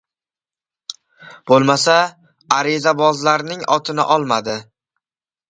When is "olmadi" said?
4.19-4.59